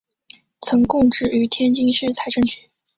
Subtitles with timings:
[0.61, 2.71] 曾供职于天津市财政局。